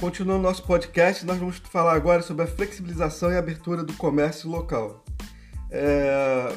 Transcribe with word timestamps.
Continuando 0.00 0.42
nosso 0.42 0.62
podcast, 0.62 1.26
nós 1.26 1.36
vamos 1.36 1.58
falar 1.58 1.92
agora 1.92 2.22
sobre 2.22 2.44
a 2.44 2.46
flexibilização 2.46 3.30
e 3.30 3.36
abertura 3.36 3.84
do 3.84 3.92
comércio 3.92 4.48
local. 4.48 5.04
É... 5.70 6.56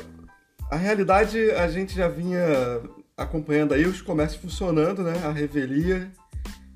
A 0.71 0.77
realidade, 0.77 1.51
a 1.51 1.67
gente 1.67 1.93
já 1.93 2.07
vinha 2.07 2.39
acompanhando 3.17 3.73
aí 3.73 3.85
os 3.85 4.01
comércios 4.01 4.41
funcionando, 4.41 5.03
né? 5.03 5.11
A 5.25 5.31
revelia 5.31 6.09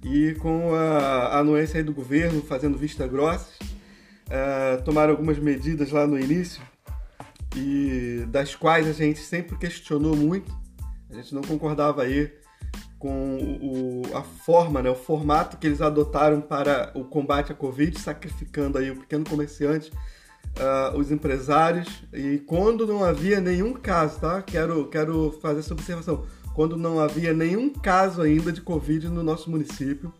e 0.04 0.36
com 0.42 0.76
a 0.76 1.40
anuência 1.40 1.78
aí 1.78 1.84
do 1.84 1.94
governo 1.94 2.42
fazendo 2.42 2.78
vista 2.78 3.08
grossa, 3.08 3.48
é... 4.30 4.76
tomaram 4.84 5.12
algumas 5.12 5.40
medidas 5.40 5.90
lá 5.90 6.06
no 6.06 6.20
início 6.20 6.62
e 7.56 8.26
das 8.28 8.56
quais 8.56 8.86
a 8.90 8.92
gente 8.92 9.20
sempre 9.20 9.58
questionou 9.58 10.18
muito. 10.18 10.54
A 11.10 11.14
gente 11.14 11.34
não 11.34 11.44
concordava 11.44 12.04
aí 12.04 12.30
com 13.00 13.38
o, 13.62 14.02
a 14.16 14.24
forma, 14.24 14.82
né, 14.82 14.90
o 14.90 14.96
formato 14.96 15.58
que 15.58 15.68
eles 15.68 15.82
adotaram 15.82 16.42
para 16.42 16.92
o 16.96 17.04
combate 17.04 17.52
à 17.52 17.56
Covid, 17.56 18.00
sacrificando 18.00 18.78
aí 18.78 18.90
o 18.90 18.98
pequeno 18.98 19.24
comerciante, 19.24 19.92
uh, 20.58 20.98
os 20.98 21.12
empresários, 21.12 22.04
e 22.12 22.40
quando 22.40 22.88
não 22.88 23.04
havia 23.04 23.40
nenhum 23.40 23.74
caso, 23.74 24.20
tá? 24.20 24.42
Quero, 24.42 24.88
quero 24.88 25.38
fazer 25.42 25.60
essa 25.60 25.74
observação. 25.74 26.26
Quando 26.56 26.76
não 26.76 27.00
havia 27.00 27.34
nenhum 27.34 27.72
caso 27.72 28.22
ainda 28.22 28.52
de 28.52 28.62
Covid 28.62 29.10
no 29.10 29.22
nosso 29.22 29.52
município, 29.52 30.12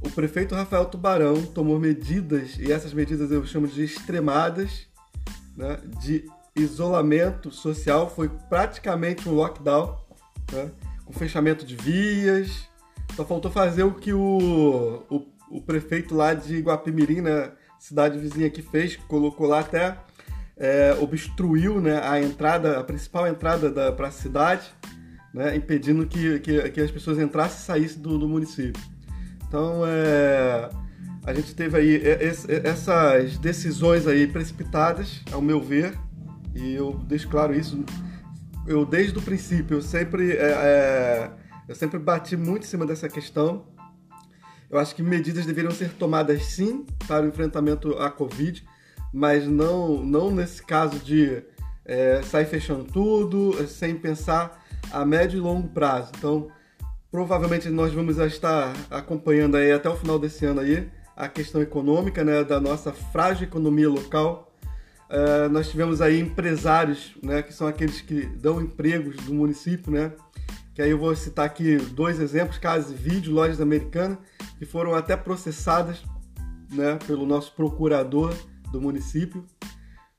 o 0.00 0.10
prefeito 0.10 0.56
Rafael 0.56 0.86
Tubarão 0.86 1.40
tomou 1.46 1.78
medidas, 1.78 2.58
e 2.58 2.72
essas 2.72 2.92
medidas 2.92 3.30
eu 3.30 3.46
chamo 3.46 3.68
de 3.68 3.84
extremadas, 3.84 4.88
né, 5.56 5.78
de 6.00 6.24
isolamento 6.56 7.52
social, 7.52 8.10
foi 8.10 8.28
praticamente 8.28 9.28
um 9.28 9.34
lockdown, 9.34 9.96
né? 10.50 10.70
Com 11.04 11.12
fechamento 11.12 11.64
de 11.64 11.76
vias. 11.76 12.68
Só 13.14 13.24
faltou 13.24 13.50
fazer 13.50 13.82
o 13.82 13.94
que 13.94 14.12
o, 14.12 15.04
o, 15.10 15.26
o 15.50 15.60
prefeito 15.60 16.14
lá 16.14 16.34
de 16.34 16.60
Guapimirim, 16.60 17.20
né, 17.20 17.52
cidade 17.78 18.18
vizinha 18.18 18.48
que 18.48 18.62
fez, 18.62 18.96
colocou 18.96 19.46
lá 19.46 19.60
até 19.60 19.98
é, 20.56 20.96
obstruiu 21.00 21.80
né, 21.80 22.00
a 22.02 22.20
entrada, 22.20 22.78
a 22.78 22.84
principal 22.84 23.26
entrada 23.26 23.92
para 23.92 24.08
a 24.08 24.10
cidade, 24.10 24.70
né, 25.32 25.56
impedindo 25.56 26.06
que, 26.06 26.38
que, 26.40 26.70
que, 26.70 26.80
as 26.80 26.90
pessoas 26.90 27.18
entrassem 27.18 27.58
e 27.58 27.62
saíssem 27.62 28.00
do, 28.00 28.18
do 28.18 28.28
município. 28.28 28.80
Então, 29.46 29.82
é, 29.86 30.70
a 31.24 31.34
gente 31.34 31.54
teve 31.54 31.76
aí 31.76 32.02
essas 32.64 33.38
decisões 33.38 34.06
aí 34.06 34.26
precipitadas, 34.26 35.20
ao 35.32 35.42
meu 35.42 35.60
ver, 35.60 35.98
e 36.54 36.74
eu 36.74 36.94
deixo 37.06 37.28
claro 37.28 37.54
isso 37.54 37.84
eu 38.66 38.84
desde 38.84 39.18
o 39.18 39.22
princípio 39.22 39.78
eu 39.78 39.82
sempre, 39.82 40.32
é, 40.32 40.36
é, 40.36 41.30
eu 41.68 41.74
sempre 41.74 41.98
bati 41.98 42.36
muito 42.36 42.64
em 42.64 42.66
cima 42.66 42.86
dessa 42.86 43.08
questão. 43.08 43.66
Eu 44.70 44.78
acho 44.78 44.94
que 44.94 45.02
medidas 45.02 45.44
deveriam 45.44 45.72
ser 45.72 45.90
tomadas 45.92 46.42
sim 46.44 46.86
para 47.06 47.26
o 47.26 47.28
enfrentamento 47.28 47.98
à 47.98 48.10
Covid, 48.10 48.64
mas 49.12 49.46
não, 49.46 50.02
não 50.02 50.30
nesse 50.30 50.62
caso 50.62 50.98
de 50.98 51.42
é, 51.84 52.22
sair 52.22 52.46
fechando 52.46 52.84
tudo 52.84 53.66
sem 53.66 53.94
pensar 53.94 54.64
a 54.90 55.04
médio 55.04 55.36
e 55.36 55.40
longo 55.40 55.68
prazo. 55.68 56.12
Então, 56.16 56.48
provavelmente 57.10 57.68
nós 57.68 57.92
vamos 57.92 58.18
estar 58.18 58.72
acompanhando 58.90 59.56
aí 59.56 59.70
até 59.70 59.88
o 59.88 59.96
final 59.96 60.18
desse 60.18 60.46
ano 60.46 60.60
aí 60.60 60.90
a 61.14 61.28
questão 61.28 61.60
econômica 61.60 62.24
né, 62.24 62.42
da 62.42 62.58
nossa 62.58 62.92
frágil 62.92 63.46
economia 63.46 63.88
local 63.88 64.51
Uh, 65.12 65.46
nós 65.50 65.68
tivemos 65.68 66.00
aí 66.00 66.18
empresários, 66.18 67.12
né, 67.22 67.42
que 67.42 67.52
são 67.52 67.66
aqueles 67.66 68.00
que 68.00 68.24
dão 68.24 68.62
empregos 68.62 69.16
do 69.16 69.34
município, 69.34 69.92
né? 69.92 70.12
Que 70.74 70.80
aí 70.80 70.90
eu 70.90 70.98
vou 70.98 71.14
citar 71.14 71.44
aqui 71.44 71.76
dois 71.76 72.18
exemplos, 72.18 72.56
Casa 72.56 72.94
e 72.94 72.96
Vídeo, 72.96 73.34
lojas 73.34 73.60
americanas, 73.60 74.16
que 74.58 74.64
foram 74.64 74.94
até 74.94 75.14
processadas, 75.14 76.02
né, 76.70 76.98
pelo 77.06 77.26
nosso 77.26 77.54
procurador 77.54 78.34
do 78.70 78.80
município, 78.80 79.44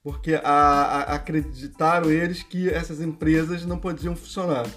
porque 0.04 0.36
a, 0.36 0.42
a, 0.44 1.02
acreditaram 1.16 2.12
eles 2.12 2.44
que 2.44 2.70
essas 2.70 3.02
empresas 3.02 3.66
não 3.66 3.80
podiam 3.80 4.16
funcionar. 4.16 4.68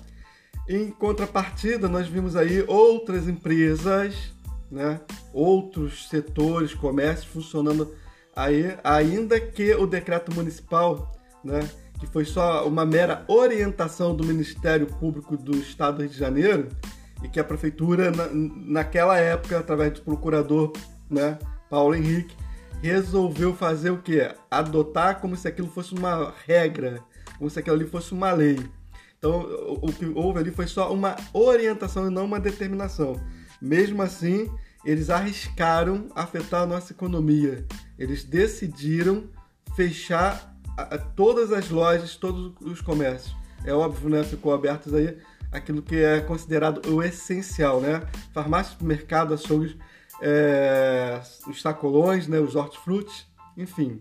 Em 0.66 0.90
contrapartida, 0.90 1.88
nós 1.88 2.08
vimos 2.08 2.36
aí 2.36 2.64
outras 2.66 3.28
empresas, 3.28 4.32
né, 4.70 4.98
outros 5.30 6.08
setores, 6.08 6.72
comércios 6.72 7.30
funcionando 7.30 7.94
aí, 8.36 8.76
ainda 8.84 9.40
que 9.40 9.74
o 9.74 9.86
decreto 9.86 10.32
municipal, 10.34 11.10
né, 11.42 11.60
que 11.98 12.06
foi 12.06 12.26
só 12.26 12.68
uma 12.68 12.84
mera 12.84 13.24
orientação 13.26 14.14
do 14.14 14.24
Ministério 14.24 14.86
Público 14.86 15.36
do 15.36 15.56
Estado 15.56 15.96
do 15.96 16.02
Rio 16.02 16.10
de 16.10 16.18
Janeiro, 16.18 16.68
e 17.22 17.28
que 17.28 17.40
a 17.40 17.44
prefeitura, 17.44 18.10
na, 18.10 18.28
naquela 18.32 19.18
época, 19.18 19.58
através 19.58 19.94
do 19.94 20.02
procurador 20.02 20.72
né, 21.08 21.38
Paulo 21.70 21.94
Henrique, 21.94 22.36
resolveu 22.82 23.54
fazer 23.54 23.90
o 23.90 24.02
quê? 24.02 24.34
Adotar 24.50 25.20
como 25.20 25.34
se 25.34 25.48
aquilo 25.48 25.68
fosse 25.68 25.94
uma 25.94 26.34
regra, 26.46 27.02
como 27.38 27.48
se 27.48 27.58
aquilo 27.58 27.76
ali 27.76 27.86
fosse 27.86 28.12
uma 28.12 28.32
lei. 28.32 28.58
Então, 29.18 29.40
o, 29.40 29.88
o 29.88 29.92
que 29.92 30.04
houve 30.04 30.40
ali 30.40 30.50
foi 30.50 30.66
só 30.66 30.92
uma 30.92 31.16
orientação 31.32 32.06
e 32.06 32.10
não 32.10 32.26
uma 32.26 32.38
determinação. 32.38 33.18
Mesmo 33.60 34.02
assim, 34.02 34.50
eles 34.84 35.08
arriscaram 35.08 36.08
afetar 36.14 36.62
a 36.62 36.66
nossa 36.66 36.92
economia. 36.92 37.66
Eles 37.98 38.24
decidiram 38.24 39.24
fechar 39.74 40.54
a, 40.76 40.94
a, 40.94 40.98
todas 40.98 41.52
as 41.52 41.70
lojas, 41.70 42.16
todos 42.16 42.52
os 42.60 42.80
comércios. 42.80 43.34
É 43.64 43.72
óbvio, 43.72 44.08
né? 44.08 44.22
Ficou 44.22 44.54
abertos 44.54 44.94
aí 44.94 45.16
aquilo 45.50 45.82
que 45.82 45.96
é 45.96 46.20
considerado 46.20 46.86
o 46.90 47.02
essencial, 47.02 47.80
né? 47.80 48.02
Farmácia, 48.32 48.76
mercado, 48.80 49.34
açougues, 49.34 49.76
é, 50.20 51.20
os 51.48 51.62
sacolões, 51.62 52.28
né? 52.28 52.38
Os 52.38 52.54
hortifrutis, 52.54 53.26
enfim. 53.56 54.00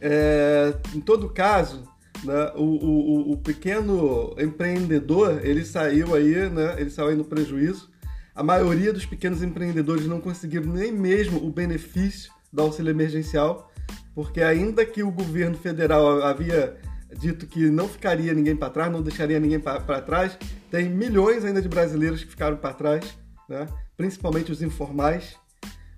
É, 0.00 0.74
em 0.94 1.00
todo 1.00 1.30
caso, 1.30 1.84
né, 2.22 2.52
o, 2.56 2.62
o, 2.62 3.32
o, 3.32 3.36
pequeno 3.38 4.34
empreendedor 4.38 5.40
ele 5.44 5.64
saiu 5.64 6.14
aí, 6.14 6.50
né? 6.50 6.74
Ele 6.78 6.90
saiu 6.90 7.08
aí 7.08 7.16
no 7.16 7.24
prejuízo. 7.24 7.90
A 8.34 8.42
maioria 8.42 8.92
dos 8.92 9.06
pequenos 9.06 9.42
empreendedores 9.42 10.06
não 10.06 10.20
conseguiram 10.20 10.72
nem 10.72 10.92
mesmo 10.92 11.38
o 11.46 11.50
benefício 11.50 12.33
do 12.54 12.62
auxílio 12.62 12.90
emergencial, 12.90 13.70
porque 14.14 14.40
ainda 14.40 14.86
que 14.86 15.02
o 15.02 15.10
governo 15.10 15.58
federal 15.58 16.22
havia 16.22 16.76
dito 17.18 17.46
que 17.46 17.68
não 17.68 17.88
ficaria 17.88 18.32
ninguém 18.32 18.56
para 18.56 18.70
trás, 18.70 18.92
não 18.92 19.02
deixaria 19.02 19.40
ninguém 19.40 19.60
para 19.60 20.00
trás, 20.00 20.38
tem 20.70 20.88
milhões 20.88 21.44
ainda 21.44 21.60
de 21.60 21.68
brasileiros 21.68 22.22
que 22.22 22.30
ficaram 22.30 22.56
para 22.56 22.72
trás, 22.72 23.18
né? 23.48 23.66
principalmente 23.96 24.52
os 24.52 24.62
informais, 24.62 25.36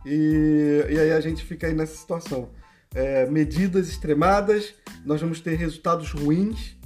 e, 0.05 0.85
e, 0.89 0.99
aí 0.99 1.13
a 1.13 1.21
gente 1.21 1.45
fica 1.45 1.67
aí 1.67 1.75
nessa 1.75 1.97
situação. 1.97 2.51
É, 2.95 3.27
medidas 3.27 3.89
extremadas, 3.89 4.73
nós 5.05 5.21
vamos 5.21 5.41
ter 5.41 5.57
resultados 5.57 6.13
ruins 6.13 6.77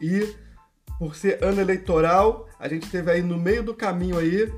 e 0.00 0.34
por 0.98 1.14
ser 1.14 1.42
ano 1.44 1.60
eleitoral, 1.60 2.48
a 2.58 2.68
gente 2.68 2.90
teve 2.90 3.10
aí 3.10 3.22
no 3.22 3.38
meio 3.38 3.62
do 3.62 3.74
caminho 3.74 4.18
aí 4.18 4.50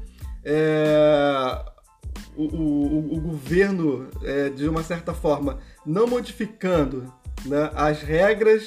é, 0.45 1.72
o, 2.37 2.45
o, 2.45 3.17
o 3.17 3.21
governo, 3.21 4.09
é, 4.23 4.49
de 4.49 4.69
uma 4.69 4.83
certa 4.83 5.13
forma, 5.13 5.59
não 5.85 6.07
modificando 6.07 7.13
né, 7.45 7.71
as 7.75 8.03
regras, 8.03 8.67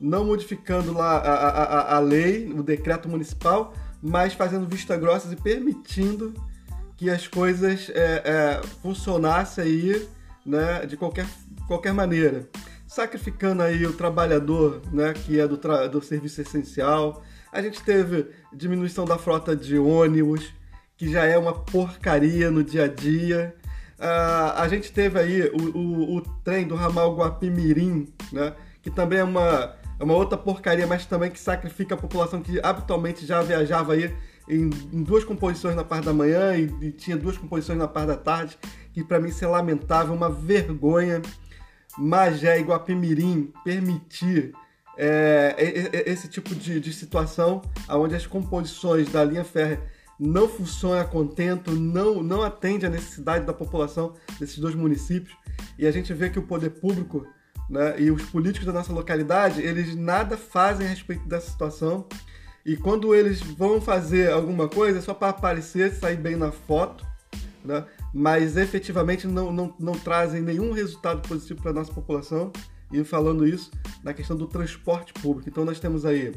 não 0.00 0.24
modificando 0.24 0.92
lá 0.92 1.18
a, 1.18 1.32
a, 1.32 1.96
a 1.96 1.98
lei, 2.00 2.52
o 2.52 2.62
decreto 2.62 3.08
municipal, 3.08 3.72
mas 4.02 4.34
fazendo 4.34 4.66
vista 4.66 4.96
grossas 4.96 5.32
e 5.32 5.36
permitindo 5.36 6.34
que 6.96 7.08
as 7.08 7.26
coisas 7.26 7.90
é, 7.90 8.22
é, 8.24 8.60
funcionassem 8.82 9.64
aí 9.64 10.08
né, 10.44 10.84
de 10.86 10.96
qualquer, 10.96 11.26
qualquer 11.66 11.92
maneira. 11.92 12.48
Sacrificando 12.86 13.62
aí 13.62 13.84
o 13.86 13.92
trabalhador, 13.92 14.82
né, 14.92 15.12
que 15.12 15.40
é 15.40 15.48
do, 15.48 15.58
do 15.88 16.02
serviço 16.02 16.40
essencial. 16.40 17.22
A 17.50 17.62
gente 17.62 17.82
teve 17.82 18.28
diminuição 18.52 19.04
da 19.04 19.18
frota 19.18 19.56
de 19.56 19.78
ônibus, 19.78 20.52
que 20.96 21.10
já 21.10 21.24
é 21.24 21.36
uma 21.36 21.52
porcaria 21.52 22.50
no 22.50 22.62
dia 22.62 22.84
a 22.84 22.88
dia. 22.88 23.54
Uh, 23.98 24.52
a 24.56 24.68
gente 24.68 24.92
teve 24.92 25.18
aí 25.18 25.42
o, 25.42 25.78
o, 25.78 26.16
o, 26.16 26.20
trem 26.42 26.66
do 26.66 26.74
ramal 26.74 27.16
Guapimirim, 27.16 28.08
né? 28.32 28.54
que 28.82 28.90
também 28.90 29.20
é 29.20 29.24
uma, 29.24 29.74
é 29.98 30.04
uma 30.04 30.14
outra 30.14 30.36
porcaria, 30.36 30.86
mas 30.86 31.06
também 31.06 31.30
que 31.30 31.38
sacrifica 31.40 31.94
a 31.94 31.98
população 31.98 32.42
que 32.42 32.60
habitualmente 32.62 33.24
já 33.24 33.40
viajava 33.42 33.94
aí 33.94 34.14
em, 34.48 34.70
em 34.92 35.02
duas 35.02 35.24
composições 35.24 35.74
na 35.74 35.84
parte 35.84 36.04
da 36.04 36.12
manhã 36.12 36.54
e, 36.56 36.64
e, 36.82 36.92
tinha 36.92 37.16
duas 37.16 37.38
composições 37.38 37.78
na 37.78 37.88
parte 37.88 38.08
da 38.08 38.16
tarde, 38.16 38.58
que 38.92 39.02
para 39.02 39.18
mim 39.18 39.28
isso 39.28 39.44
é 39.44 39.48
lamentável, 39.48 40.14
uma 40.14 40.30
vergonha. 40.30 41.22
Magé 41.96 42.58
e 42.58 42.62
Guapimirim 42.62 43.52
permitir 43.64 44.52
é, 44.98 45.54
esse 46.06 46.28
tipo 46.28 46.52
de, 46.54 46.80
de 46.80 46.92
situação, 46.92 47.62
onde 47.88 48.16
as 48.16 48.26
composições 48.26 49.08
da 49.10 49.24
linha 49.24 49.44
férrea 49.44 49.80
não 50.24 50.48
funciona 50.48 51.02
a 51.02 51.04
contento, 51.04 51.72
não, 51.72 52.22
não 52.22 52.42
atende 52.42 52.86
à 52.86 52.88
necessidade 52.88 53.44
da 53.44 53.52
população 53.52 54.14
desses 54.38 54.58
dois 54.58 54.74
municípios. 54.74 55.36
E 55.78 55.86
a 55.86 55.90
gente 55.90 56.12
vê 56.14 56.30
que 56.30 56.38
o 56.38 56.42
poder 56.42 56.70
público 56.70 57.26
né, 57.68 58.00
e 58.00 58.10
os 58.10 58.22
políticos 58.24 58.66
da 58.66 58.72
nossa 58.72 58.92
localidade, 58.92 59.60
eles 59.60 59.94
nada 59.94 60.36
fazem 60.36 60.86
a 60.86 60.90
respeito 60.90 61.26
dessa 61.28 61.50
situação. 61.50 62.06
E 62.64 62.76
quando 62.76 63.14
eles 63.14 63.40
vão 63.40 63.80
fazer 63.80 64.32
alguma 64.32 64.68
coisa, 64.68 64.98
é 64.98 65.02
só 65.02 65.12
para 65.12 65.28
aparecer, 65.28 65.92
sair 65.92 66.16
bem 66.16 66.36
na 66.36 66.50
foto, 66.50 67.06
né? 67.64 67.84
mas 68.12 68.56
efetivamente 68.56 69.26
não, 69.26 69.52
não, 69.52 69.74
não 69.78 69.92
trazem 69.92 70.40
nenhum 70.40 70.72
resultado 70.72 71.26
positivo 71.28 71.60
para 71.60 71.70
a 71.70 71.74
nossa 71.74 71.92
população. 71.92 72.50
E 72.92 73.02
falando 73.02 73.46
isso 73.46 73.72
na 74.04 74.14
questão 74.14 74.36
do 74.36 74.46
transporte 74.46 75.12
público. 75.14 75.48
Então 75.48 75.64
nós 75.64 75.80
temos 75.80 76.04
aí 76.04 76.32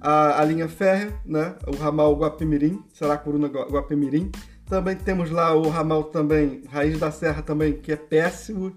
a, 0.00 0.40
a 0.40 0.44
linha 0.44 0.68
férrea, 0.68 1.12
né? 1.24 1.54
o 1.66 1.76
ramal 1.76 2.16
Guapimirim, 2.16 2.82
Saracuruna 2.94 3.48
Guapimirim. 3.48 4.30
Também 4.66 4.96
temos 4.96 5.30
lá 5.30 5.54
o 5.54 5.68
ramal 5.68 6.04
também, 6.04 6.62
Raiz 6.68 6.98
da 6.98 7.10
Serra 7.10 7.42
também, 7.42 7.74
que 7.74 7.92
é 7.92 7.96
péssimo. 7.96 8.76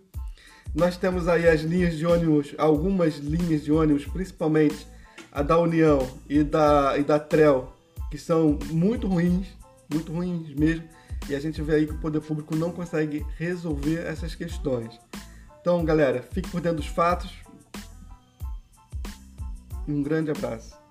Nós 0.74 0.98
temos 0.98 1.28
aí 1.28 1.48
as 1.48 1.62
linhas 1.62 1.96
de 1.96 2.06
ônibus, 2.06 2.56
algumas 2.58 3.18
linhas 3.18 3.64
de 3.64 3.72
ônibus, 3.72 4.06
principalmente 4.06 4.88
a 5.32 5.44
da 5.44 5.58
União 5.60 6.00
e 6.28 6.44
da, 6.44 6.98
e 6.98 7.04
da 7.04 7.20
Trel, 7.20 7.72
que 8.10 8.18
são 8.18 8.58
muito 8.72 9.08
ruins, 9.08 9.48
muito 9.92 10.12
ruins 10.12 10.54
mesmo. 10.56 10.84
E 11.30 11.36
a 11.36 11.40
gente 11.40 11.62
vê 11.62 11.76
aí 11.76 11.88
que 11.88 11.94
o 11.94 12.00
poder 12.00 12.22
público 12.22 12.56
não 12.56 12.72
consegue 12.72 13.26
resolver 13.38 14.06
essas 14.06 14.36
questões. 14.36 15.00
Então, 15.62 15.86
galera, 15.86 16.22
fique 16.22 16.50
por 16.50 16.60
dentro 16.60 16.78
dos 16.78 16.88
fatos. 16.88 17.32
Um 19.88 20.02
grande 20.02 20.32
abraço. 20.32 20.83